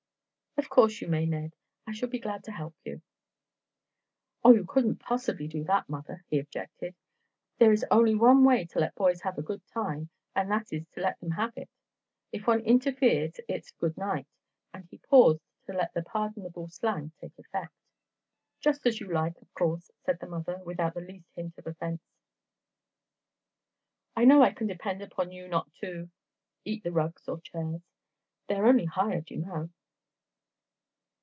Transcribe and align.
"Of 0.57 0.67
course 0.69 1.01
you 1.01 1.07
may, 1.07 1.25
Ned. 1.25 1.55
I 1.87 1.93
shall 1.93 2.09
be 2.09 2.19
glad 2.19 2.43
to 2.43 2.51
help 2.51 2.75
you." 2.83 3.01
"Oh, 4.43 4.53
you 4.53 4.65
couldn't 4.65 4.97
possibly 4.99 5.47
do 5.47 5.63
that, 5.63 5.87
mother," 5.87 6.23
he 6.29 6.39
objected. 6.39 6.93
"There 7.57 7.71
is 7.71 7.85
only 7.89 8.15
one 8.15 8.43
way 8.43 8.65
to 8.65 8.79
let 8.79 8.93
boys 8.93 9.21
have 9.21 9.37
a 9.37 9.41
good 9.41 9.65
time 9.67 10.09
and 10.35 10.51
that 10.51 10.71
is 10.71 10.85
to 10.89 10.99
let 10.99 11.17
them 11.21 11.31
have 11.31 11.53
it. 11.57 11.69
If 12.33 12.47
one 12.47 12.59
interferes 12.59 13.39
it's 13.47 13.71
'good 13.71 13.97
night'," 13.97 14.27
and 14.73 14.85
he 14.91 14.97
paused 14.99 15.41
to 15.65 15.73
let 15.73 15.93
the 15.93 16.03
pardonable 16.03 16.67
slang 16.67 17.13
take 17.21 17.39
effect. 17.39 17.73
"Just 18.59 18.85
as 18.85 18.99
you 18.99 19.11
like, 19.11 19.41
of 19.41 19.51
course," 19.53 19.89
said 20.03 20.19
the 20.19 20.27
mother, 20.27 20.59
without 20.63 20.93
the 20.93 21.01
least 21.01 21.31
hint 21.35 21.57
of 21.57 21.65
offence. 21.65 22.01
"I 24.17 24.25
know 24.25 24.43
I 24.43 24.51
can 24.51 24.67
depend 24.67 25.01
upon 25.01 25.31
you 25.31 25.47
not 25.47 25.73
to—eat 25.75 26.83
the 26.83 26.91
rugs 26.91 27.27
or 27.29 27.39
chairs. 27.39 27.81
They 28.47 28.55
are 28.55 28.67
only 28.67 28.85
hired, 28.85 29.31
you 29.31 29.37
know." 29.37 29.69